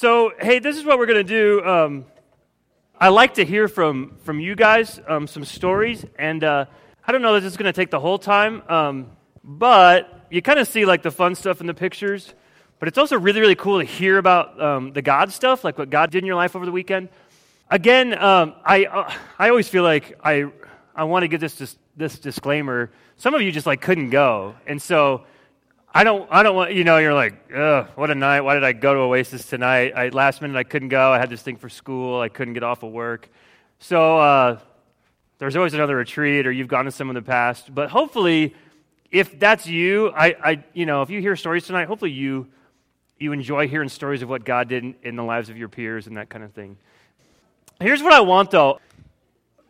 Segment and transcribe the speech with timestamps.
[0.00, 1.62] So, hey, this is what we're going to do.
[1.62, 2.06] Um,
[2.98, 6.64] I like to hear from, from you guys um, some stories, and uh,
[7.06, 9.10] I don't know that it's going to take the whole time, um,
[9.44, 12.32] but you kind of see like the fun stuff in the pictures.
[12.78, 15.90] But it's also really, really cool to hear about um, the God stuff, like what
[15.90, 17.10] God did in your life over the weekend.
[17.68, 20.46] Again, um, I, uh, I always feel like I,
[20.96, 22.90] I want to give this, this, this disclaimer.
[23.18, 25.26] Some of you just like couldn't go, and so
[25.92, 28.42] I don't, I don't want, you know, you're like, ugh, what a night.
[28.42, 29.92] Why did I go to Oasis tonight?
[29.96, 31.12] I, last minute I couldn't go.
[31.12, 32.20] I had this thing for school.
[32.20, 33.28] I couldn't get off of work.
[33.80, 34.58] So uh,
[35.38, 37.74] there's always another retreat, or you've gone to some in the past.
[37.74, 38.54] But hopefully,
[39.10, 42.46] if that's you, I, I, you know, if you hear stories tonight, hopefully you,
[43.18, 46.06] you enjoy hearing stories of what God did in, in the lives of your peers
[46.06, 46.76] and that kind of thing.
[47.80, 48.78] Here's what I want, though.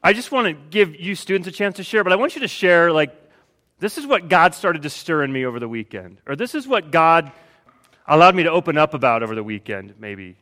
[0.02, 2.42] I just want to give you students a chance to share, but I want you
[2.42, 3.16] to share, like,
[3.80, 6.20] this is what God started to stir in me over the weekend.
[6.26, 7.32] Or this is what God
[8.06, 10.36] allowed me to open up about over the weekend, maybe.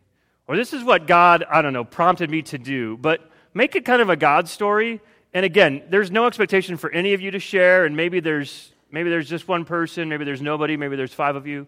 [0.48, 2.96] Or this is what God, I don't know, prompted me to do.
[2.96, 5.00] But make it kind of a God story.
[5.32, 9.10] And again, there's no expectation for any of you to share, and maybe there's maybe
[9.10, 11.66] there's just one person, maybe there's nobody, maybe there's five of you.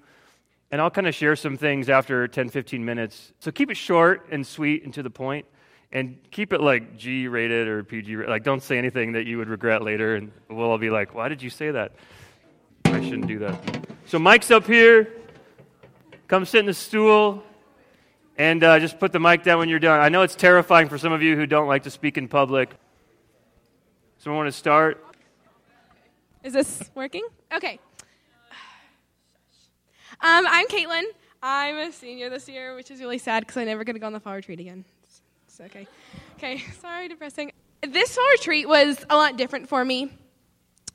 [0.70, 3.32] And I'll kind of share some things after 10, 15 minutes.
[3.40, 5.46] So keep it short and sweet and to the point
[5.92, 8.16] and keep it like G rated or PG.
[8.16, 11.28] Like, don't say anything that you would regret later, and we'll all be like, "Why
[11.28, 11.92] did you say that?"
[12.84, 13.86] I shouldn't do that.
[14.06, 15.08] So, mic's up here.
[16.28, 17.42] Come sit in the stool,
[18.38, 20.00] and uh, just put the mic down when you're done.
[20.00, 22.70] I know it's terrifying for some of you who don't like to speak in public.
[24.18, 25.04] Someone want to start?
[26.44, 27.26] Is this working?
[27.54, 27.78] Okay.
[30.22, 31.04] Um, I'm Caitlin.
[31.42, 34.06] I'm a senior this year, which is really sad because I'm never going to go
[34.06, 34.84] on the fall retreat again
[35.60, 35.86] okay.
[36.36, 37.52] Okay, sorry, depressing.
[37.82, 40.12] This fall retreat was a lot different for me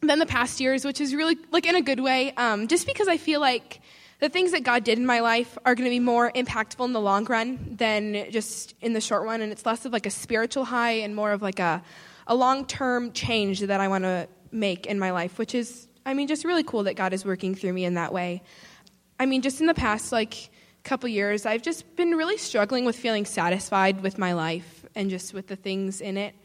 [0.02, 3.08] than the past years, which is really, like, in a good way, um, just because
[3.08, 3.81] I feel like
[4.20, 6.94] the things that God did in my life are going to be more impactful in
[6.94, 9.42] the long run than just in the short run.
[9.42, 11.84] And it's less of like a spiritual high and more of like a,
[12.28, 16.13] a long term change that I want to make in my life, which is, I
[16.13, 18.41] mean, just really cool that God is working through me in that way.
[19.19, 20.50] I mean, just in the past, like,
[20.85, 25.34] couple years, I've just been really struggling with feeling satisfied with my life and just
[25.34, 26.35] with the things in it.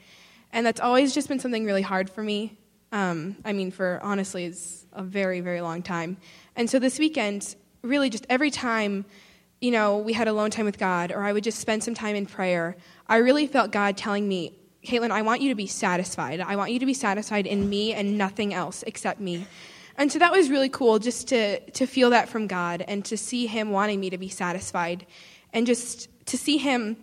[0.52, 2.58] And that's always just been something really hard for me.
[2.90, 6.16] Um, I mean, for honestly, it's a very, very long time.
[6.56, 9.04] And so this weekend, really just every time,
[9.60, 12.16] you know, we had alone time with God or I would just spend some time
[12.16, 12.76] in prayer,
[13.06, 16.40] I really felt God telling me, Caitlin, I want you to be satisfied.
[16.40, 19.46] I want you to be satisfied in me and nothing else except me.
[20.00, 23.18] And so that was really cool just to, to feel that from God and to
[23.18, 25.04] see Him wanting me to be satisfied
[25.52, 26.96] and just to see Him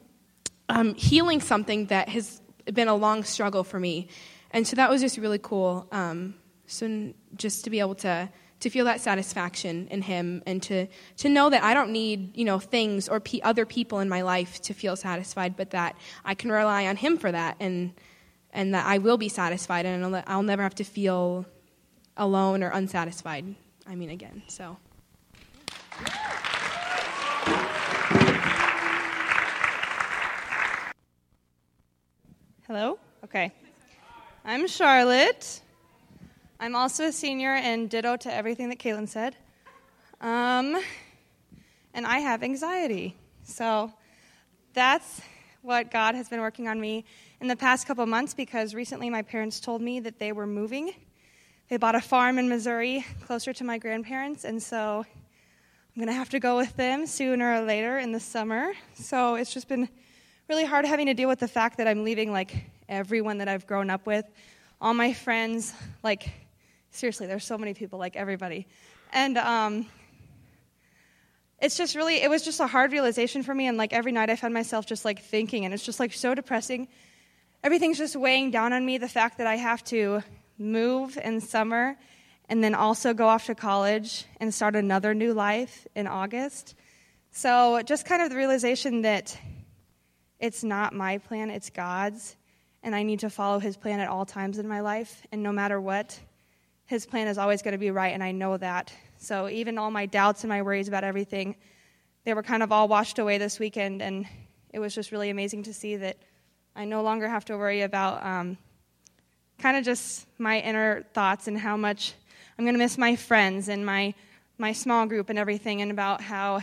[0.68, 2.42] um, healing something that has
[2.74, 4.08] been a long struggle for me.
[4.50, 5.88] And so that was just really cool.
[5.92, 6.34] Um,
[6.66, 8.30] so just to be able to
[8.62, 10.88] to feel that satisfaction in him and to
[11.18, 14.24] to know that I don't need you know things or p- other people in my
[14.24, 17.94] life to feel satisfied, but that I can rely on him for that and
[18.52, 21.46] and that I will be satisfied and I'll never have to feel
[22.18, 23.56] alone or unsatisfied.
[23.86, 24.78] I mean, again, so.
[32.68, 33.00] Hello?
[33.24, 33.54] Okay.
[34.44, 35.62] I'm Charlotte.
[36.60, 39.36] I'm also a senior, and ditto to everything that Caitlin said.
[40.20, 40.82] Um,
[41.94, 43.16] and I have anxiety.
[43.44, 43.94] So
[44.74, 45.22] that's
[45.62, 47.06] what God has been working on me
[47.40, 50.94] in the past couple months because recently my parents told me that they were moving
[51.70, 56.14] they bought a farm in Missouri closer to my grandparents, and so I'm going to
[56.14, 58.74] have to go with them sooner or later in the summer.
[58.94, 59.90] So it's just been
[60.48, 62.56] really hard having to deal with the fact that I'm leaving like
[62.88, 64.26] everyone that I've grown up with,
[64.80, 65.74] all my friends,
[66.04, 66.30] like
[66.92, 68.68] seriously, there's so many people, like everybody.
[69.12, 69.88] And um,
[71.60, 73.68] it's just really, it was just a hard realization for me.
[73.68, 76.34] And like every night I found myself just like thinking, and it's just like so
[76.34, 76.88] depressing.
[77.64, 78.98] Everything's just weighing down on me.
[78.98, 80.24] The fact that I have to
[80.58, 81.98] move in summer,
[82.50, 86.76] and then also go off to college and start another new life in August.
[87.32, 89.38] So, just kind of the realization that
[90.40, 92.36] it's not my plan, it's God's,
[92.84, 95.26] and I need to follow His plan at all times in my life.
[95.32, 96.20] And no matter what,
[96.86, 98.94] His plan is always going to be right, and I know that.
[99.18, 101.56] So, even all my doubts and my worries about everything,
[102.24, 104.26] they were kind of all washed away this weekend, and
[104.74, 106.18] it was just really amazing to see that
[106.76, 108.58] I no longer have to worry about um,
[109.60, 112.14] kind of just my inner thoughts and how much
[112.58, 114.14] I'm going to miss my friends and my,
[114.58, 116.62] my small group and everything, and about how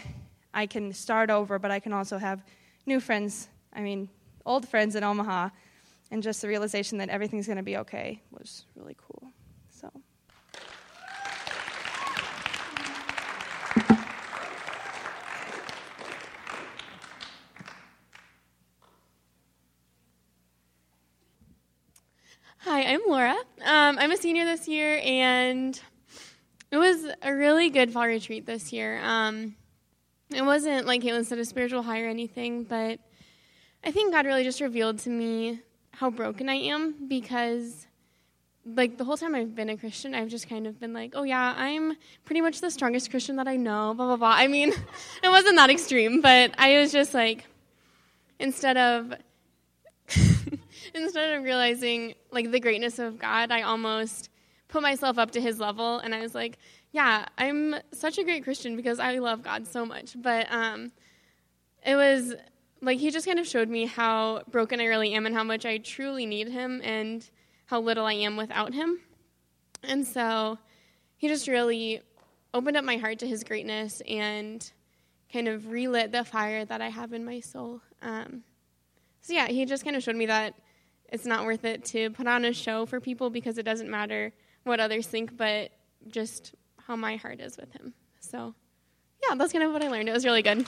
[0.52, 2.42] I can start over, but I can also have
[2.86, 3.48] new friends.
[3.72, 4.08] I mean,
[4.46, 5.50] old friends in Omaha.
[6.10, 9.32] And just the realization that everything's going to be okay was really cool.
[9.70, 9.90] So.
[22.86, 23.34] I'm Laura.
[23.64, 25.80] Um, I'm a senior this year, and
[26.70, 29.00] it was a really good fall retreat this year.
[29.02, 29.54] Um,
[30.30, 32.98] it wasn't, like Caitlin said, a spiritual high or anything, but
[33.82, 35.60] I think God really just revealed to me
[35.92, 37.86] how broken I am because,
[38.66, 41.22] like, the whole time I've been a Christian, I've just kind of been like, oh,
[41.22, 41.96] yeah, I'm
[42.26, 44.34] pretty much the strongest Christian that I know, blah, blah, blah.
[44.36, 44.74] I mean,
[45.22, 47.46] it wasn't that extreme, but I was just like,
[48.38, 49.14] instead of.
[51.04, 54.30] instead of realizing like the greatness of God, I almost
[54.68, 56.58] put myself up to his level and I was like,
[56.92, 60.16] yeah, I'm such a great Christian because I love God so much.
[60.20, 60.92] But um,
[61.84, 62.34] it was
[62.80, 65.66] like he just kind of showed me how broken I really am and how much
[65.66, 67.28] I truly need him and
[67.66, 69.00] how little I am without him.
[69.82, 70.58] And so
[71.16, 72.00] he just really
[72.52, 74.70] opened up my heart to his greatness and
[75.32, 77.80] kind of relit the fire that I have in my soul.
[78.02, 78.44] Um,
[79.20, 80.54] so yeah, he just kind of showed me that
[81.14, 84.32] it's not worth it to put on a show for people because it doesn't matter
[84.64, 85.70] what others think, but
[86.08, 87.94] just how my heart is with him.
[88.18, 88.52] So,
[89.22, 90.08] yeah, that's kind of what I learned.
[90.08, 90.66] It was really good.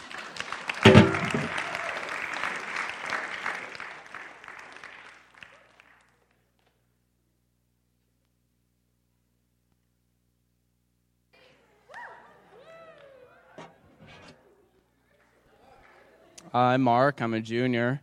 [16.54, 17.20] I'm Mark.
[17.20, 18.00] I'm a junior.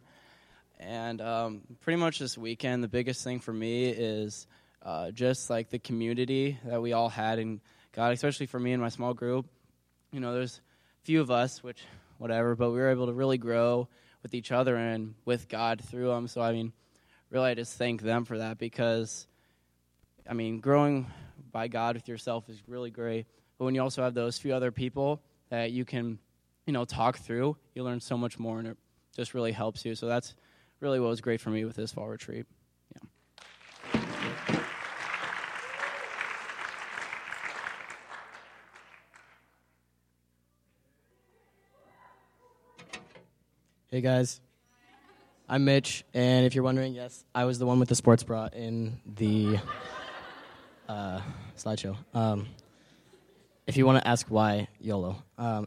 [0.85, 4.47] And um, pretty much this weekend, the biggest thing for me is
[4.81, 7.62] uh, just like the community that we all had in
[7.94, 9.45] God, especially for me and my small group.
[10.12, 10.59] You know, there's
[11.01, 11.81] a few of us, which
[12.18, 13.88] whatever, but we were able to really grow
[14.24, 16.27] with each other and with God through them.
[16.27, 16.74] So, I mean,
[17.29, 19.25] really, I just thank them for that because,
[20.29, 21.07] I mean, growing
[21.51, 23.25] by God with yourself is really great.
[23.57, 26.19] But when you also have those few other people that you can,
[26.65, 28.77] you know, talk through, you learn so much more, and it
[29.15, 29.95] just really helps you.
[29.95, 30.33] So that's
[30.83, 32.45] really what was great for me with this fall retreat.
[32.94, 34.00] Yeah.
[43.88, 44.41] Hey guys,
[45.47, 48.50] I'm Mitch, and if you're wondering, yes, I was the one with the sports bra
[48.51, 49.59] in the
[50.89, 51.21] uh,
[51.57, 51.95] slideshow.
[52.13, 52.47] Um,
[53.68, 55.24] if you want to ask why, YOLO.
[55.38, 55.65] Um,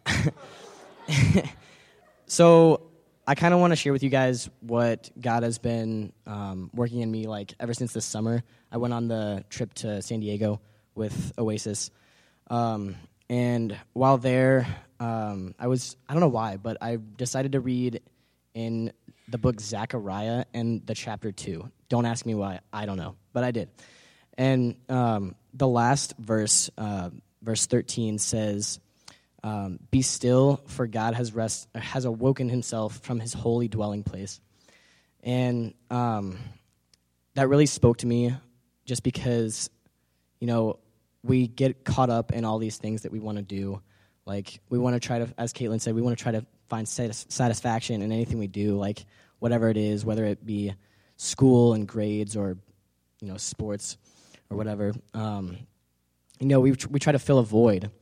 [2.26, 2.82] so
[3.28, 7.00] I kind of want to share with you guys what God has been um, working
[7.00, 8.44] in me like ever since this summer.
[8.70, 10.60] I went on the trip to San Diego
[10.94, 11.90] with Oasis.
[12.48, 12.94] Um,
[13.28, 14.68] and while there,
[15.00, 18.00] um, I was, I don't know why, but I decided to read
[18.54, 18.92] in
[19.26, 21.68] the book Zechariah and the chapter 2.
[21.88, 23.70] Don't ask me why, I don't know, but I did.
[24.38, 27.10] And um, the last verse, uh,
[27.42, 28.78] verse 13, says,
[29.46, 34.40] um, Be still, for God has, rest, has awoken himself from his holy dwelling place.
[35.22, 36.38] And um,
[37.34, 38.34] that really spoke to me
[38.86, 39.70] just because,
[40.40, 40.80] you know,
[41.22, 43.80] we get caught up in all these things that we want to do.
[44.24, 46.88] Like, we want to try to, as Caitlin said, we want to try to find
[46.88, 49.06] satis- satisfaction in anything we do, like
[49.38, 50.74] whatever it is, whether it be
[51.18, 52.58] school and grades or,
[53.20, 53.96] you know, sports
[54.50, 54.92] or whatever.
[55.14, 55.56] Um,
[56.40, 57.92] you know, we, we try to fill a void.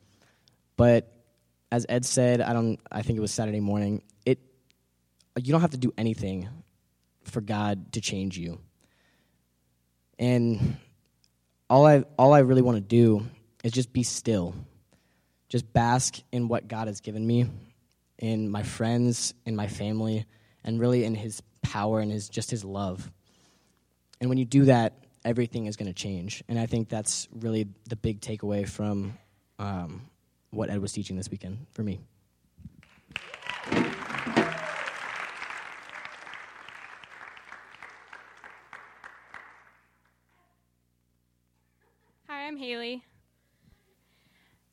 [0.77, 1.14] But
[1.75, 2.79] as Ed said, I don't.
[2.93, 4.05] I think it was Saturday morning.
[4.25, 4.39] It
[5.37, 6.49] you don't have to do anything
[7.25, 8.61] for God to change you.
[10.17, 10.77] And
[11.69, 13.27] all I all I really want to do
[13.65, 14.55] is just be still.
[15.49, 17.47] Just bask in what God has given me,
[18.19, 20.27] in my friends, in my family,
[20.63, 23.11] and really in his power and his just his love.
[24.21, 24.93] And when you do that,
[25.25, 26.45] everything is going to change.
[26.49, 29.19] And I think that's really the big takeaway from
[29.59, 30.03] um,
[30.55, 32.01] what Ed was teaching this weekend for me.
[42.29, 43.05] Hi, I'm Haley.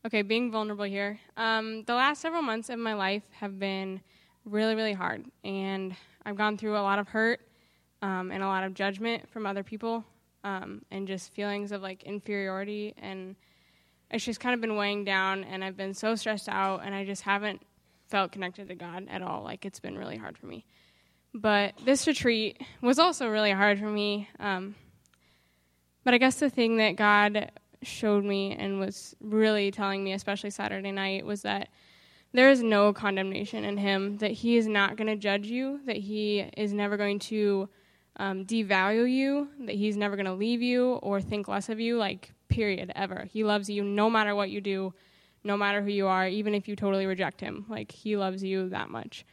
[0.05, 1.19] Okay, being vulnerable here.
[1.37, 4.01] Um, the last several months of my life have been
[4.45, 5.95] really, really hard, and
[6.25, 7.39] I've gone through a lot of hurt
[8.01, 10.03] um, and a lot of judgment from other people,
[10.43, 13.35] um, and just feelings of like inferiority, and
[14.11, 17.05] it's just kind of been weighing down, and I've been so stressed out, and I
[17.05, 17.61] just haven't
[18.09, 19.43] felt connected to God at all.
[19.43, 20.65] Like it's been really hard for me.
[21.33, 24.27] But this retreat was also really hard for me.
[24.39, 24.75] Um,
[26.03, 27.51] but I guess the thing that God
[27.83, 31.69] showed me and was really telling me, especially Saturday night, was that
[32.33, 35.97] there is no condemnation in Him, that He is not going to judge you, that
[35.97, 37.69] He is never going to
[38.17, 41.97] um, devalue you, that He's never going to leave you or think less of you,
[41.97, 43.27] like, period, ever.
[43.31, 44.93] He loves you no matter what you do,
[45.43, 47.65] no matter who you are, even if you totally reject Him.
[47.67, 49.25] Like, He loves you that much.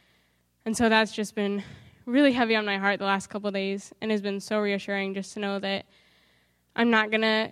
[0.65, 1.63] And so that's just been
[2.05, 5.33] really heavy on my heart the last couple days and has been so reassuring just
[5.35, 5.85] to know that
[6.75, 7.51] I'm not going to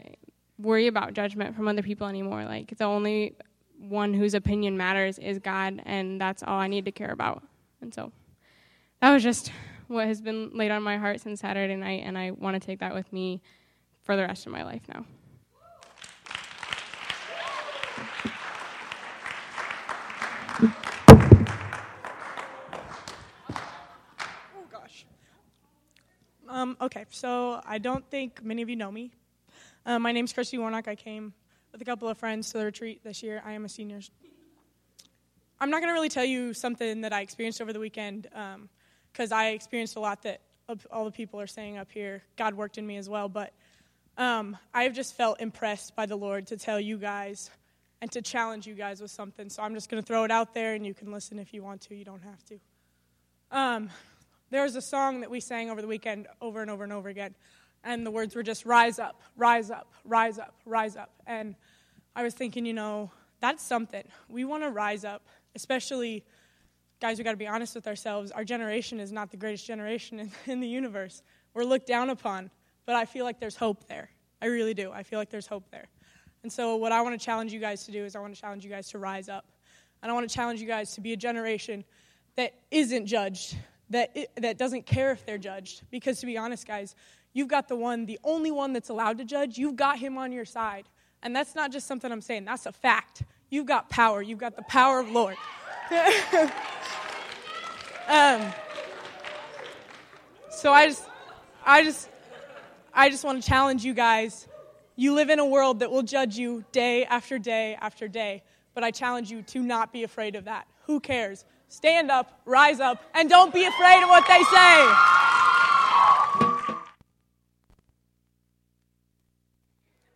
[0.58, 2.46] worry about judgment from other people anymore.
[2.46, 3.36] Like, the only
[3.78, 7.44] one whose opinion matters is God, and that's all I need to care about.
[7.82, 8.12] And so
[9.02, 9.52] that was just
[9.88, 12.80] what has been laid on my heart since Saturday night, and I want to take
[12.80, 13.42] that with me
[14.04, 15.06] for the rest of my life now.
[26.50, 29.12] Um, okay, so I don't think many of you know me.
[29.86, 30.88] Uh, my name's Christy Warnock.
[30.88, 31.34] I came
[31.74, 33.42] with a couple of friends to the retreat this year.
[33.46, 34.00] I am a senior.
[35.60, 38.28] I'm not going to really tell you something that I experienced over the weekend
[39.12, 40.40] because um, I experienced a lot that
[40.90, 42.24] all the people are saying up here.
[42.38, 43.52] God worked in me as well, but
[44.18, 47.50] um, I've just felt impressed by the Lord to tell you guys
[48.02, 49.50] and to challenge you guys with something.
[49.50, 51.62] So I'm just going to throw it out there, and you can listen if you
[51.62, 51.96] want to.
[51.96, 52.60] You don't have to.
[54.50, 57.10] There was a song that we sang over the weekend over and over and over
[57.10, 57.36] again,
[57.84, 61.12] and the words were just rise up, rise up, rise up, rise up.
[61.26, 61.56] And
[62.16, 64.04] I was thinking, you know, that's something.
[64.30, 66.24] We want to rise up, especially,
[67.00, 68.32] guys, we got to be honest with ourselves.
[68.32, 71.22] Our generation is not the greatest generation in, in the universe.
[71.54, 72.50] We're looked down upon,
[72.86, 74.10] but I feel like there's hope there.
[74.42, 74.92] I really do.
[74.92, 75.88] I feel like there's hope there.
[76.44, 78.40] And so, what I want to challenge you guys to do is, I want to
[78.40, 79.46] challenge you guys to rise up.
[80.02, 81.84] And I want to challenge you guys to be a generation
[82.36, 83.58] that isn't judged,
[83.90, 85.84] that, it, that doesn't care if they're judged.
[85.92, 86.96] Because, to be honest, guys,
[87.34, 90.32] you've got the one, the only one that's allowed to judge, you've got him on
[90.32, 90.86] your side.
[91.24, 93.24] And that's not just something I'm saying, that's a fact.
[93.50, 95.38] You've got power, you've got the power of Lord.
[98.08, 98.54] um,
[100.50, 101.08] so I just,
[101.66, 102.10] I just,
[102.94, 104.48] I just want to challenge you guys
[105.00, 108.42] you live in a world that will judge you day after day after day,
[108.74, 110.68] but I challenge you to not be afraid of that.
[110.88, 111.46] Who cares?
[111.70, 114.88] Stand up, rise up, and don't be afraid of what they say.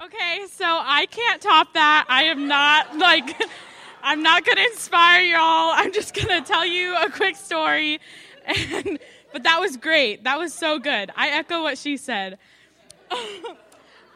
[0.04, 2.06] Okay, so I can't top that.
[2.10, 3.36] I am not like
[4.04, 5.74] I'm not to inspire y'all.
[5.76, 8.00] I'm just to tell you a quick story.
[8.46, 8.98] And
[9.32, 10.24] but that was great.
[10.24, 11.12] That was so good.
[11.16, 12.38] I echo what she said.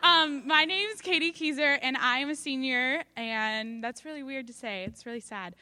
[0.05, 4.45] Um, my name is Katie Keyser, and I am a senior, and that's really weird
[4.45, 4.83] to say.
[4.83, 5.55] It's really sad.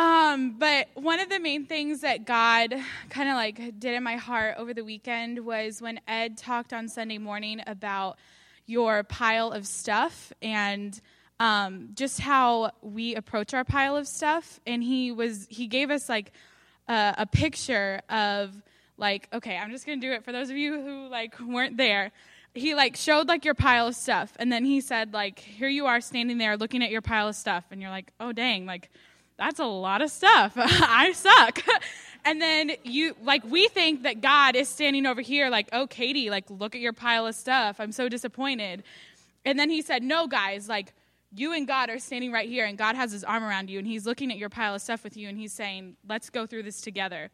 [0.00, 2.74] Um, but one of the main things that God
[3.10, 6.88] kind of like did in my heart over the weekend was when Ed talked on
[6.88, 8.16] Sunday morning about
[8.64, 10.98] your pile of stuff and
[11.38, 14.58] um, just how we approach our pile of stuff.
[14.66, 16.32] And he was he gave us like
[16.88, 18.56] a, a picture of
[18.96, 22.10] like okay, I'm just gonna do it for those of you who like weren't there.
[22.54, 24.32] He like showed like your pile of stuff.
[24.38, 27.36] And then he said like here you are standing there looking at your pile of
[27.36, 27.64] stuff.
[27.70, 28.88] And you're like oh dang like
[29.40, 30.52] that's a lot of stuff.
[30.56, 31.62] I suck.
[32.22, 36.28] And then you like we think that god is standing over here like oh katie
[36.28, 37.80] like look at your pile of stuff.
[37.80, 38.82] I'm so disappointed.
[39.46, 40.92] And then he said no guys like
[41.34, 43.88] you and god are standing right here and god has his arm around you and
[43.88, 46.64] he's looking at your pile of stuff with you and he's saying let's go through
[46.64, 47.30] this together.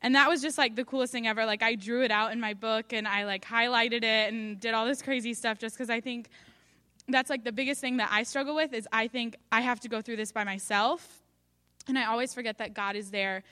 [0.00, 1.44] And that was just like the coolest thing ever.
[1.44, 4.72] Like i drew it out in my book and i like highlighted it and did
[4.72, 6.30] all this crazy stuff just because i think
[7.08, 9.88] that's like the biggest thing that i struggle with is i think i have to
[9.88, 11.21] go through this by myself
[11.88, 13.42] and i always forget that god is there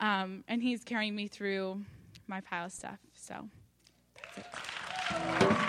[0.00, 1.80] um, and he's carrying me through
[2.26, 3.48] my pile of stuff so
[4.34, 5.60] that's it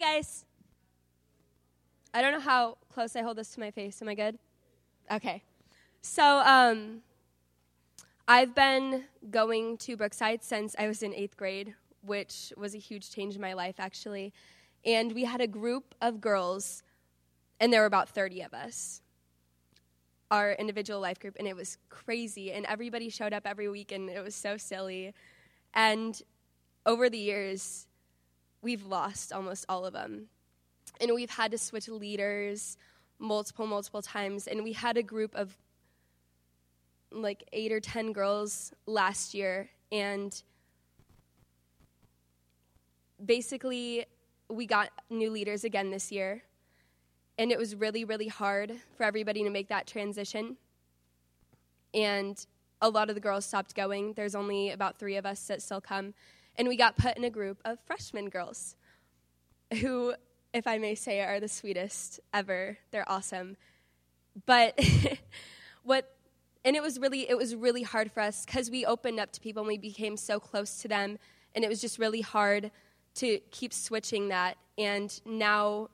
[0.00, 0.44] Hi, guys.
[2.14, 4.00] I don't know how close I hold this to my face.
[4.00, 4.38] Am I good?
[5.10, 5.42] Okay.
[6.02, 7.00] So, um,
[8.28, 11.74] I've been going to Brookside since I was in eighth grade,
[12.08, 14.32] which was a huge change in my life, actually.
[14.84, 16.82] And we had a group of girls,
[17.60, 19.02] and there were about 30 of us,
[20.30, 22.52] our individual life group, and it was crazy.
[22.52, 25.14] And everybody showed up every week, and it was so silly.
[25.74, 26.20] And
[26.86, 27.86] over the years,
[28.62, 30.28] we've lost almost all of them
[31.00, 32.76] and we've had to switch leaders
[33.18, 35.56] multiple multiple times and we had a group of
[37.10, 40.42] like 8 or 10 girls last year and
[43.24, 44.06] basically
[44.48, 46.42] we got new leaders again this year
[47.38, 50.56] and it was really really hard for everybody to make that transition
[51.94, 52.46] and
[52.80, 55.80] a lot of the girls stopped going there's only about 3 of us that still
[55.80, 56.14] come
[56.56, 58.76] and we got put in a group of freshman girls
[59.80, 60.14] who
[60.52, 62.78] if I may say, are the sweetest ever.
[62.90, 63.56] They're awesome.
[64.46, 64.78] But
[65.82, 66.14] what
[66.64, 69.40] and it was really it was really hard for us cuz we opened up to
[69.40, 71.18] people and we became so close to them
[71.54, 72.70] and it was just really hard
[73.14, 75.88] to keep switching that and now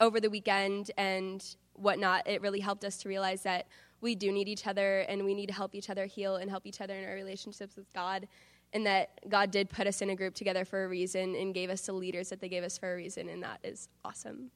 [0.00, 3.66] over the weekend and whatnot it really helped us to realize that
[4.00, 6.66] we do need each other and we need to help each other heal and help
[6.66, 8.26] each other in our relationships with God.
[8.72, 11.70] And that God did put us in a group together for a reason and gave
[11.70, 14.50] us the leaders that they gave us for a reason, and that is awesome.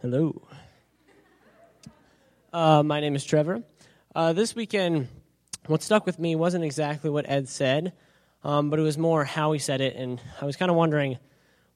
[0.00, 0.46] Hello.
[2.50, 3.62] Uh, my name is Trevor.
[4.14, 5.08] Uh, this weekend,
[5.66, 7.92] what stuck with me wasn't exactly what Ed said,
[8.42, 11.18] um, but it was more how he said it, and I was kind of wondering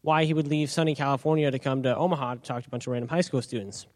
[0.00, 2.86] why he would leave sunny California to come to Omaha to talk to a bunch
[2.86, 3.86] of random high school students.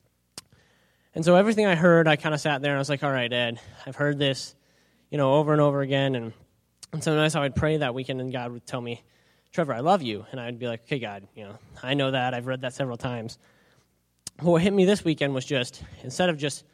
[1.14, 3.10] And so everything I heard, I kind of sat there and I was like, all
[3.10, 4.54] right, Ed, I've heard this,
[5.10, 6.34] you know, over and over again, and,
[6.92, 9.02] and sometimes I would pray that weekend, and God would tell me,
[9.50, 12.34] Trevor, I love you, and I'd be like, okay, God, you know, I know that,
[12.34, 13.38] I've read that several times.
[14.40, 16.64] What hit me this weekend was just instead of just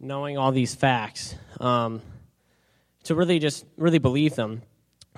[0.00, 2.02] knowing all these facts, um,
[3.04, 4.62] to really just really believe them.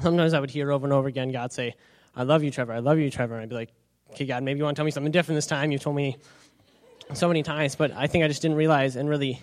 [0.03, 1.75] Sometimes I would hear over and over again God say,
[2.15, 2.75] I love you, Trevor.
[2.75, 3.35] I love you, Trevor.
[3.35, 3.73] And I'd be like,
[4.11, 5.73] okay, God, maybe you want to tell me something different this time.
[5.73, 6.19] You told me
[7.15, 9.41] so many times, but I think I just didn't realize and really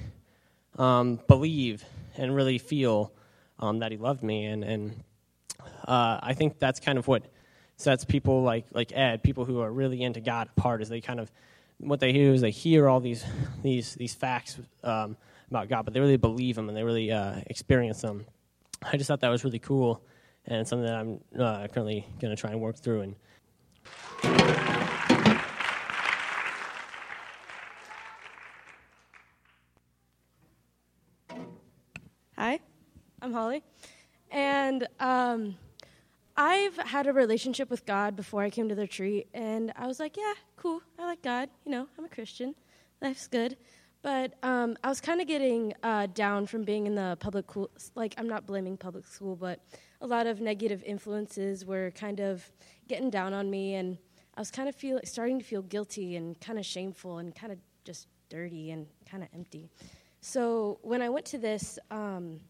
[0.78, 1.84] um, believe
[2.16, 3.12] and really feel
[3.58, 4.46] um, that He loved me.
[4.46, 5.04] And, and
[5.88, 7.24] uh, I think that's kind of what
[7.78, 11.20] sets people like, like Ed, people who are really into God, apart, is they kind
[11.20, 11.32] of
[11.80, 13.24] what they hear is they hear all these
[13.62, 15.18] these these facts um,
[15.50, 18.26] about God, but they really believe them and they really uh, experience them.
[18.84, 20.04] I just thought that was really cool
[20.48, 23.02] and something that I'm uh, currently going to try and work through.
[23.02, 23.16] And
[32.38, 32.60] Hi,
[33.22, 33.64] I'm Holly,
[34.30, 35.56] and um,
[36.38, 40.00] I've had a relationship with God before I came to the retreat, and I was
[40.02, 40.82] like, yeah, cool.
[41.00, 41.50] I like God.
[41.66, 42.56] You know, I'm a Christian.
[43.02, 43.56] Life's good.
[44.02, 47.72] But um, I was kind of getting uh, down from being in the public school.
[47.96, 49.62] Like, I'm not blaming public school, but
[50.02, 52.52] a lot of negative influences were kind of
[52.90, 53.98] getting down on me, and
[54.36, 57.54] I was kind of feel starting to feel guilty and kind of shameful and kind
[57.54, 59.70] of just dirty and kind of empty.
[60.20, 62.42] So when I went to this, um,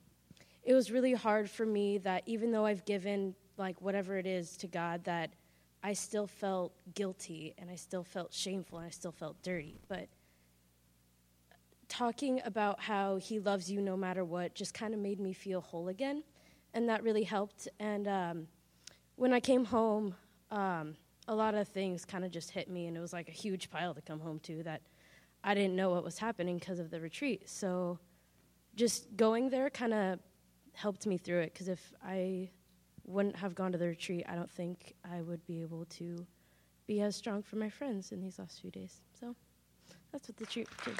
[0.63, 4.57] it was really hard for me that even though I've given like whatever it is
[4.57, 5.31] to God that
[5.83, 9.79] I still felt guilty and I still felt shameful and I still felt dirty.
[9.87, 10.07] But
[11.87, 15.61] talking about how He loves you no matter what just kind of made me feel
[15.61, 16.23] whole again.
[16.73, 17.67] And that really helped.
[17.79, 18.47] And um,
[19.15, 20.15] when I came home,
[20.51, 20.95] um,
[21.27, 23.69] a lot of things kind of just hit me, and it was like a huge
[23.69, 24.81] pile to come home to that
[25.43, 27.49] I didn't know what was happening because of the retreat.
[27.49, 27.99] So
[28.75, 30.19] just going there kind of
[30.73, 32.49] helped me through it because if I
[33.05, 36.25] wouldn't have gone to the retreat, I don't think I would be able to
[36.87, 39.01] be as strong for my friends in these last few days.
[39.19, 39.35] So
[40.11, 40.95] that's what the retreat did.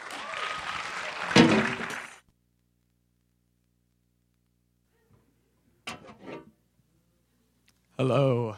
[7.98, 8.58] Hello.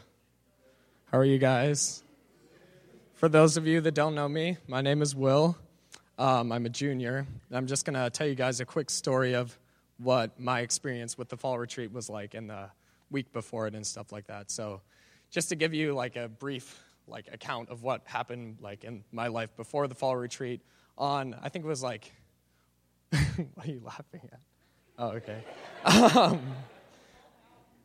[1.11, 2.03] How are you guys?
[3.13, 5.57] For those of you that don't know me, my name is Will.
[6.17, 7.27] Um, I'm a junior.
[7.51, 9.57] I'm just going to tell you guys a quick story of
[9.99, 12.69] what my experience with the fall retreat was like in the
[13.09, 14.51] week before it and stuff like that.
[14.51, 14.81] So,
[15.29, 19.27] just to give you like a brief like account of what happened like in my
[19.27, 20.61] life before the fall retreat
[20.97, 22.11] on I think it was like
[23.53, 24.39] what are you laughing at?
[24.99, 25.43] Oh, okay.
[25.85, 26.41] Um,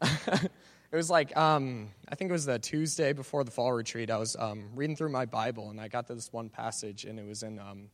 [0.02, 4.10] it was like um, I think it was the Tuesday before the fall retreat.
[4.10, 7.18] I was um, reading through my Bible and I got to this one passage and
[7.18, 7.90] it was in um,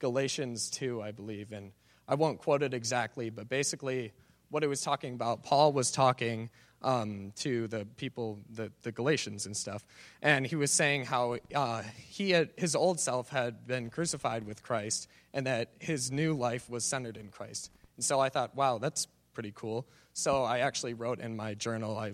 [0.00, 1.70] Galatians two, I believe, and
[2.08, 4.12] I won't quote it exactly, but basically
[4.50, 6.50] what it was talking about, Paul was talking
[6.82, 9.84] um, to the people, the, the Galatians and stuff,
[10.22, 14.62] and he was saying how uh, he had, his old self had been crucified with
[14.62, 17.70] Christ, and that his new life was centered in Christ.
[17.96, 19.86] And so I thought, wow, that's pretty cool.
[20.12, 22.12] So I actually wrote in my journal I,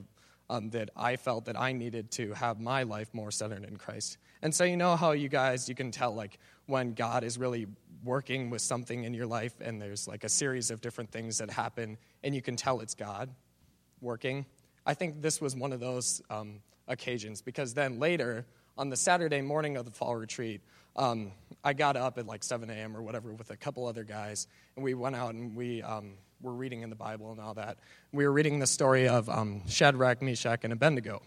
[0.51, 4.19] um, that I felt that I needed to have my life more centered in Christ.
[4.43, 7.67] And so you know how you guys, you can tell like when God is really
[8.05, 11.51] working with something in your life and there's like a series of different things that
[11.51, 13.31] happen and you can tell it's God
[14.01, 14.45] working.
[14.85, 18.45] I think this was one of those um, occasions because then later
[18.77, 20.61] on the Saturday morning of the fall retreat,
[20.97, 22.97] um, I got up at like 7 a.m.
[22.97, 26.53] or whatever with a couple other guys and we went out and we um, were
[26.53, 27.79] reading in the Bible and all that.
[28.13, 31.23] We were reading the story of um, Shadrach, Meshach, and Abednego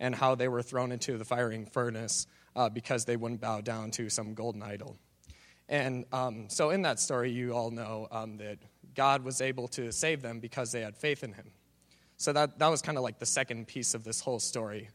[0.00, 3.90] and how they were thrown into the firing furnace uh, because they wouldn't bow down
[3.92, 4.96] to some golden idol.
[5.68, 8.58] And um, so, in that story, you all know um, that
[8.94, 11.50] God was able to save them because they had faith in Him.
[12.16, 14.88] So, that, that was kind of like the second piece of this whole story.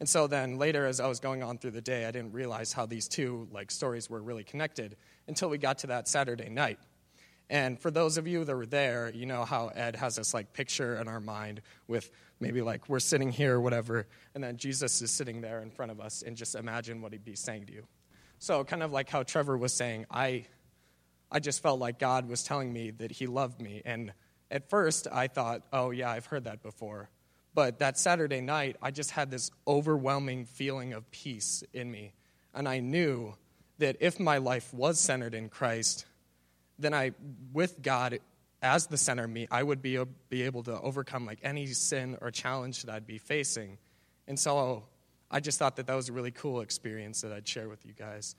[0.00, 2.72] And so, then later, as I was going on through the day, I didn't realize
[2.72, 6.78] how these two like stories were really connected until we got to that Saturday night.
[7.50, 10.52] And for those of you that were there, you know how Ed has this like
[10.52, 12.10] picture in our mind with
[12.40, 15.90] maybe like we're sitting here or whatever, and then Jesus is sitting there in front
[15.90, 17.86] of us, and just imagine what he'd be saying to you.
[18.38, 20.44] So, kind of like how Trevor was saying, I,
[21.30, 23.82] I just felt like God was telling me that he loved me.
[23.84, 24.12] And
[24.50, 27.08] at first, I thought, oh, yeah, I've heard that before.
[27.54, 32.12] But that Saturday night, I just had this overwhelming feeling of peace in me.
[32.54, 33.34] And I knew
[33.78, 36.06] that if my life was centered in Christ,
[36.78, 37.12] then I,
[37.52, 38.20] with God
[38.62, 39.98] as the center of me, I would be,
[40.28, 43.78] be able to overcome like any sin or challenge that I'd be facing.
[44.26, 44.84] And so
[45.30, 47.92] I just thought that that was a really cool experience that I'd share with you
[47.92, 48.34] guys.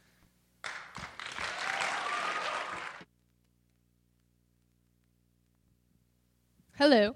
[6.75, 7.15] Hello.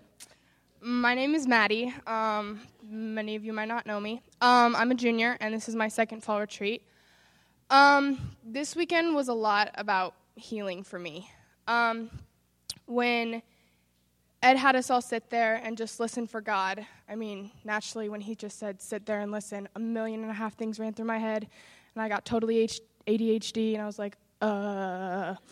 [0.81, 1.93] My name is Maddie.
[2.05, 4.21] Um, many of you might not know me.
[4.41, 6.83] Um, I'm a junior, and this is my second fall retreat.
[7.69, 11.29] Um, this weekend was a lot about healing for me.
[11.67, 12.09] Um,
[12.86, 13.41] when
[14.43, 18.19] Ed had us all sit there and just listen for God, I mean, naturally, when
[18.19, 21.06] he just said, sit there and listen, a million and a half things ran through
[21.06, 21.47] my head,
[21.95, 22.69] and I got totally
[23.08, 25.36] ADHD, and I was like, uh.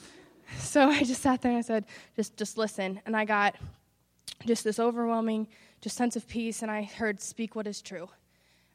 [0.58, 1.86] So I just sat there and I said,
[2.17, 2.99] just, just listen.
[3.06, 3.56] And I got
[4.45, 5.47] just this overwhelming
[5.80, 8.10] just sense of peace, and I heard, speak what is true.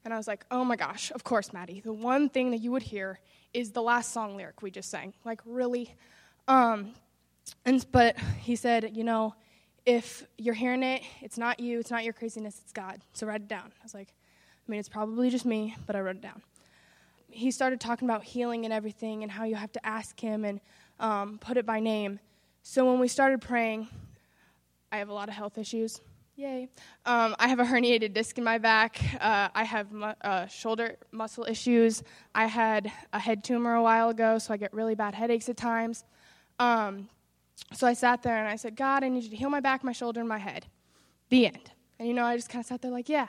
[0.02, 1.80] And I was like, oh my gosh, of course, Maddie.
[1.80, 3.20] The one thing that you would hear
[3.52, 5.12] is the last song lyric we just sang.
[5.22, 5.94] Like, really?
[6.48, 6.94] Um,
[7.66, 9.34] and, but he said, you know,
[9.86, 13.00] if you're hearing it, it's not you, it's not your craziness, it's God.
[13.14, 13.72] So write it down.
[13.80, 14.08] I was like,
[14.66, 16.42] I mean, it's probably just me, but I wrote it down.
[17.28, 20.60] He started talking about healing and everything and how you have to ask Him and
[20.98, 22.18] um, put it by name.
[22.62, 23.86] So when we started praying,
[24.90, 26.00] I have a lot of health issues.
[26.34, 26.68] Yay.
[27.06, 29.00] Um, I have a herniated disc in my back.
[29.20, 32.02] Uh, I have mu- uh, shoulder muscle issues.
[32.34, 35.56] I had a head tumor a while ago, so I get really bad headaches at
[35.56, 36.04] times.
[36.58, 37.08] Um,
[37.72, 39.82] so I sat there and I said, God, I need you to heal my back,
[39.82, 40.66] my shoulder, and my head.
[41.30, 41.70] The end.
[41.98, 43.28] And you know, I just kind of sat there like, yeah,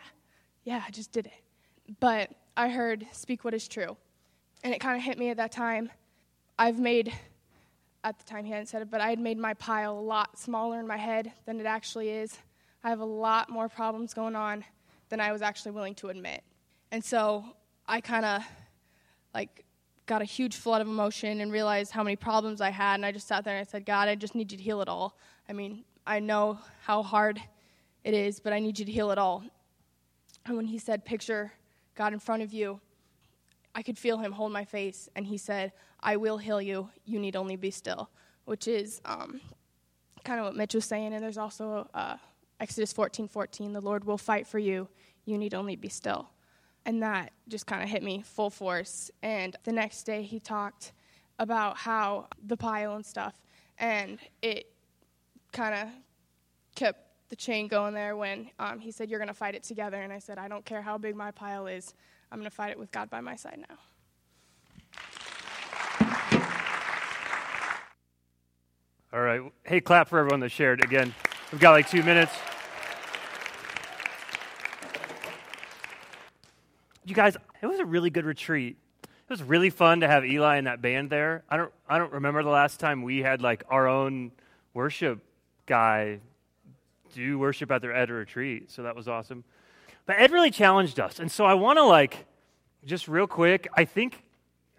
[0.64, 1.96] yeah, I just did it.
[2.00, 3.96] But I heard, speak what is true.
[4.64, 5.90] And it kind of hit me at that time.
[6.60, 7.14] I've made,
[8.04, 10.38] at the time he hadn't said it, but I had made my pile a lot
[10.38, 12.38] smaller in my head than it actually is.
[12.84, 14.66] I have a lot more problems going on
[15.10, 16.44] than I was actually willing to admit.
[16.92, 17.46] And so
[17.88, 18.44] I kind of
[19.34, 19.64] like
[20.08, 22.96] got a huge flood of emotion and realized how many problems I had.
[22.96, 24.82] And I just sat there and I said, God, I just need you to heal
[24.82, 25.18] it all.
[25.48, 27.40] I mean, I know how hard
[28.04, 29.44] it is, but I need you to heal it all.
[30.46, 31.52] And when he said, Picture
[31.94, 32.80] God in front of you,
[33.76, 35.10] I could feel him hold my face.
[35.16, 36.90] And he said, I will heal you.
[37.06, 38.10] You need only be still,
[38.46, 39.42] which is um,
[40.24, 41.14] kind of what Mitch was saying.
[41.14, 42.16] And there's also uh,
[42.62, 44.88] Exodus 14 14, the Lord will fight for you.
[45.26, 46.30] You need only be still.
[46.88, 49.12] And that just kind of hit me full force.
[49.22, 50.94] And the next day, he talked
[51.38, 53.36] about how the pile and stuff.
[53.78, 54.72] And it
[55.52, 55.90] kind of
[56.76, 60.02] kept the chain going there when um, he said, You're going to fight it together.
[60.02, 61.94] And I said, I don't care how big my pile is,
[62.32, 63.78] I'm going to fight it with God by my side now.
[69.14, 69.42] All right.
[69.64, 70.84] Hey, clap for everyone that shared.
[70.84, 71.14] Again,
[71.52, 72.32] we've got like two minutes.
[77.08, 78.76] You guys, it was a really good retreat.
[79.02, 81.46] It was really fun to have Eli and that band there.
[81.50, 84.34] I don't, I don't remember the last time we had like our own
[84.74, 85.20] worship
[85.68, 86.20] guy
[87.16, 88.70] do worship at their Ed retreat.
[88.72, 89.46] So that was awesome.
[90.06, 91.20] But Ed really challenged us.
[91.20, 92.26] And so I want to like,
[92.86, 94.22] just real quick, I think,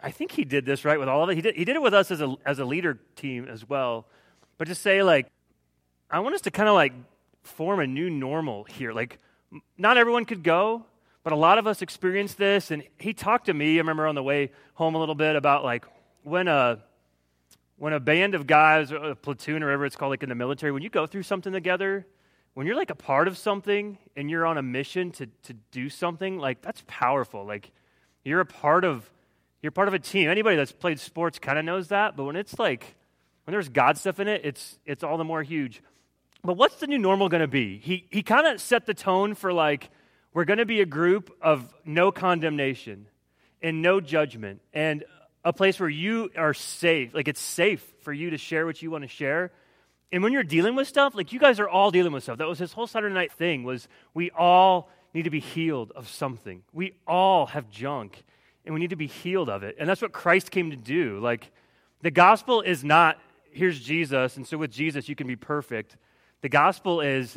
[0.02, 1.34] I think he did this right with all of it.
[1.34, 4.04] He did, he did it with us as a, as a leader team as well.
[4.58, 5.28] But to say like,
[6.10, 6.92] I want us to kind of like
[7.42, 8.92] form a new normal here.
[8.92, 9.18] Like,
[9.78, 10.84] not everyone could go,
[11.28, 12.70] but a lot of us experience this.
[12.70, 15.62] And he talked to me, I remember on the way home a little bit about
[15.62, 15.84] like
[16.22, 16.78] when a,
[17.76, 20.34] when a band of guys, or a platoon or whatever it's called, like in the
[20.34, 22.06] military, when you go through something together,
[22.54, 25.90] when you're like a part of something and you're on a mission to, to do
[25.90, 27.44] something, like that's powerful.
[27.44, 27.72] Like
[28.24, 29.10] you're a part of
[29.60, 30.30] you're part of a team.
[30.30, 32.96] Anybody that's played sports kind of knows that, but when it's like
[33.44, 35.82] when there's God stuff in it, it's it's all the more huge.
[36.42, 37.76] But what's the new normal going to be?
[37.76, 39.90] He he kind of set the tone for like
[40.32, 43.06] we're going to be a group of no condemnation
[43.62, 45.04] and no judgment and
[45.44, 47.14] a place where you are safe.
[47.14, 49.50] Like it's safe for you to share what you want to share.
[50.10, 52.38] And when you're dealing with stuff, like you guys are all dealing with stuff.
[52.38, 56.08] That was his whole Saturday night thing was we all need to be healed of
[56.08, 56.62] something.
[56.72, 58.22] We all have junk
[58.64, 59.76] and we need to be healed of it.
[59.78, 61.18] And that's what Christ came to do.
[61.20, 61.50] Like
[62.02, 63.18] the gospel is not
[63.50, 65.96] here's Jesus and so with Jesus you can be perfect.
[66.42, 67.36] The gospel is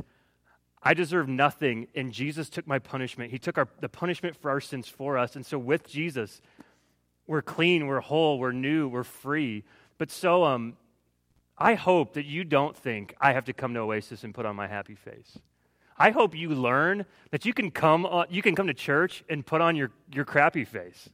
[0.83, 3.31] I deserve nothing, and Jesus took my punishment.
[3.31, 5.35] He took our, the punishment for our sins for us.
[5.35, 6.41] And so, with Jesus,
[7.27, 9.63] we're clean, we're whole, we're new, we're free.
[9.99, 10.77] But so, um,
[11.61, 14.55] I hope that you don't think I have to come to Oasis and put on
[14.55, 15.37] my happy face.
[15.95, 19.45] I hope you learn that you can come on, you can come to church and
[19.45, 21.09] put on your, your crappy face.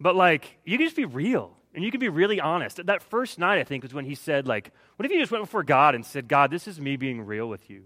[0.00, 2.84] But like you can just be real and you can be really honest.
[2.86, 5.44] That first night I think was when he said like, what if you just went
[5.44, 7.84] before God and said, "God, this is me being real with you.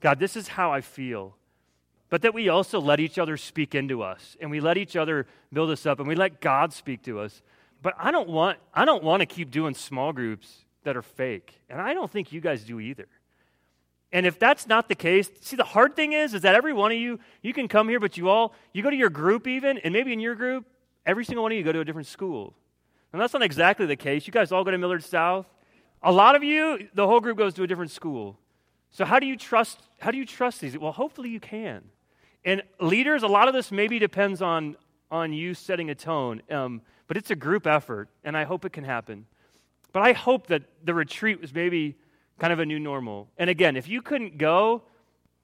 [0.00, 1.36] God, this is how I feel."
[2.08, 5.26] But that we also let each other speak into us and we let each other
[5.52, 7.42] build us up and we let God speak to us.
[7.82, 11.60] But I don't want I don't want to keep doing small groups that are fake.
[11.68, 13.08] And I don't think you guys do either.
[14.12, 16.92] And if that's not the case, see the hard thing is is that every one
[16.92, 19.78] of you you can come here but you all you go to your group even
[19.78, 20.64] and maybe in your group
[21.04, 22.54] every single one of you go to a different school.
[23.12, 24.26] And that's not exactly the case.
[24.26, 25.46] You guys all go to Millard South.
[26.02, 28.38] A lot of you the whole group goes to a different school.
[28.96, 30.78] So how do you trust how do you trust these?
[30.78, 31.82] Well, hopefully you can.
[32.46, 34.74] And leaders, a lot of this maybe depends on
[35.10, 36.40] on you setting a tone.
[36.50, 39.26] Um, but it's a group effort, and I hope it can happen.
[39.92, 41.94] But I hope that the retreat was maybe
[42.38, 43.28] kind of a new normal.
[43.36, 44.84] And again, if you couldn't go,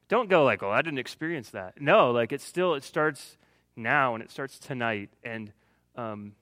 [0.09, 1.79] don't go like, oh, I didn't experience that.
[1.79, 3.37] No, like it still, it starts
[3.77, 5.11] now and it starts tonight.
[5.23, 5.53] And
[5.95, 6.33] um,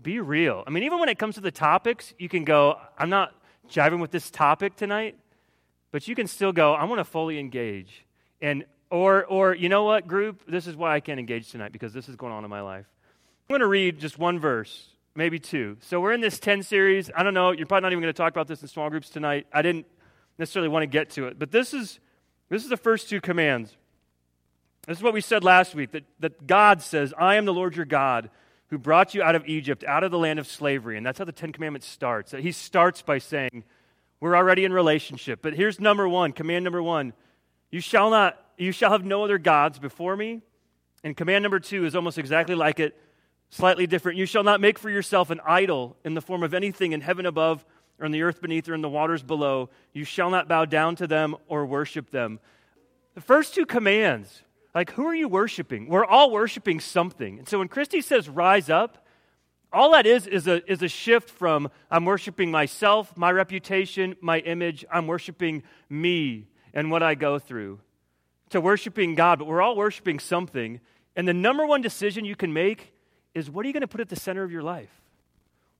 [0.00, 0.64] be real.
[0.66, 3.34] I mean, even when it comes to the topics, you can go, I'm not
[3.70, 5.18] jiving with this topic tonight,
[5.90, 8.04] but you can still go, I want to fully engage.
[8.40, 11.92] And or or you know what, group, this is why I can't engage tonight because
[11.92, 12.86] this is going on in my life.
[13.48, 15.76] I'm going to read just one verse maybe two.
[15.80, 17.10] So we're in this 10 series.
[17.14, 19.10] I don't know, you're probably not even going to talk about this in small groups
[19.10, 19.48] tonight.
[19.52, 19.86] I didn't
[20.38, 21.38] necessarily want to get to it.
[21.38, 21.98] But this is
[22.48, 23.76] this is the first two commands.
[24.86, 27.76] This is what we said last week that, that God says, I am the Lord
[27.76, 28.30] your God
[28.68, 30.96] who brought you out of Egypt, out of the land of slavery.
[30.96, 32.32] And that's how the Ten Commandments starts.
[32.32, 33.64] He starts by saying,
[34.20, 35.40] We're already in relationship.
[35.42, 37.12] But here's number one, command number one.
[37.70, 40.42] You shall not, you shall have no other gods before me.
[41.04, 42.98] And command number two is almost exactly like it
[43.50, 44.18] slightly different.
[44.18, 47.26] You shall not make for yourself an idol in the form of anything in heaven
[47.26, 47.64] above,
[47.98, 49.70] or in the earth beneath, or in the waters below.
[49.92, 52.40] You shall not bow down to them or worship them.
[53.14, 54.42] The first two commands,
[54.74, 55.88] like who are you worshiping?
[55.88, 57.38] We're all worshiping something.
[57.38, 59.04] And so when Christy says rise up,
[59.72, 64.38] all that is is a, is a shift from I'm worshiping myself, my reputation, my
[64.40, 67.80] image, I'm worshiping me and what I go through,
[68.50, 69.38] to worshiping God.
[69.38, 70.80] But we're all worshiping something.
[71.16, 72.92] And the number one decision you can make
[73.34, 74.90] is what are you going to put at the center of your life?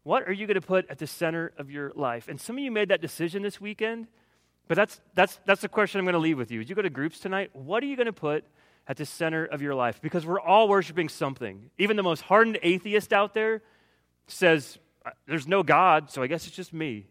[0.03, 2.29] What are you going to put at the center of your life?
[2.29, 4.07] And some of you made that decision this weekend,
[4.67, 6.61] but that's, that's, that's the question I'm going to leave with you.
[6.61, 8.45] As you go to groups tonight, what are you going to put
[8.87, 10.01] at the center of your life?
[10.01, 11.71] Because we're all worshiping something.
[11.79, 13.63] Even the most hardened atheist out there
[14.29, 14.79] says,
[15.27, 17.07] There's no God, so I guess it's just me.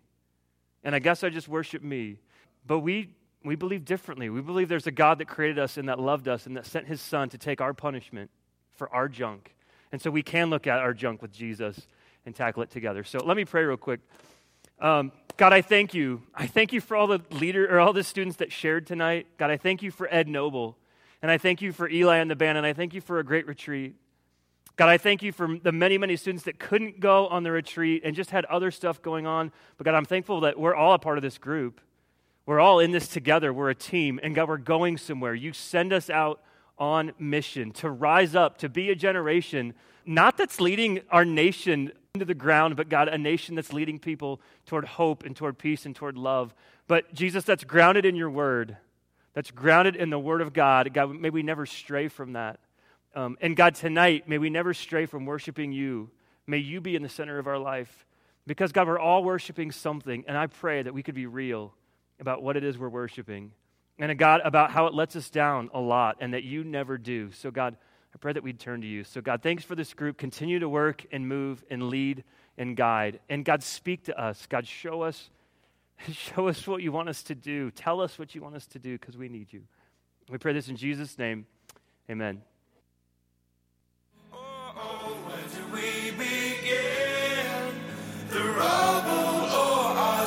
[0.83, 2.19] And I guess I just worship me.
[2.65, 3.09] But we,
[3.43, 4.29] we believe differently.
[4.29, 6.87] We believe there's a God that created us and that loved us and that sent
[6.87, 8.29] his son to take our punishment
[8.75, 9.53] for our junk
[9.91, 11.87] and so we can look at our junk with Jesus
[12.25, 13.03] and tackle it together.
[13.03, 14.01] So let me pray real quick.
[14.79, 16.23] Um, God, I thank you.
[16.35, 19.27] I thank you for all the leader or all the students that shared tonight.
[19.37, 20.77] God, I thank you for Ed Noble.
[21.21, 22.57] And I thank you for Eli and the band.
[22.57, 23.95] And I thank you for a great retreat.
[24.77, 28.03] God, I thank you for the many, many students that couldn't go on the retreat
[28.05, 29.51] and just had other stuff going on.
[29.77, 31.81] But God, I'm thankful that we're all a part of this group.
[32.45, 33.51] We're all in this together.
[33.51, 34.19] We're a team.
[34.21, 35.33] And God, we're going somewhere.
[35.33, 36.41] You send us out
[36.77, 39.73] on mission, to rise up, to be a generation,
[40.05, 44.39] not that's leading our nation into the ground, but God, a nation that's leading people
[44.67, 46.53] toward hope and toward peace and toward love.
[46.87, 48.77] But Jesus, that's grounded in your word,
[49.33, 50.93] that's grounded in the word of God.
[50.93, 52.59] God, may we never stray from that.
[53.17, 56.11] Um, and God, tonight, may we never stray from worshiping you.
[56.45, 58.05] May you be in the center of our life.
[58.45, 61.73] Because, God, we're all worshiping something, and I pray that we could be real
[62.19, 63.51] about what it is we're worshiping
[63.97, 67.31] and God about how it lets us down a lot and that you never do.
[67.31, 67.75] So, God,
[68.13, 69.03] I pray that we'd turn to you.
[69.03, 70.19] So, God, thanks for this group.
[70.19, 72.23] Continue to work and move and lead
[72.55, 73.19] and guide.
[73.29, 74.45] And, God, speak to us.
[74.47, 75.31] God, show us,
[76.11, 77.71] show us what you want us to do.
[77.71, 79.63] Tell us what you want us to do because we need you.
[80.29, 81.47] We pray this in Jesus' name.
[82.11, 82.43] Amen.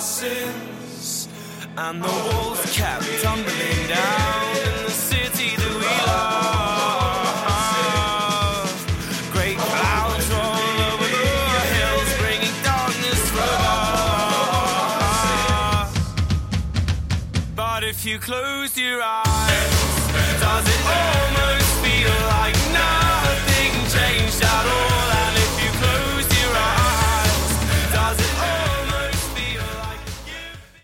[0.01, 0.55] Sin
[1.77, 4.50] and the walls kept tumbling down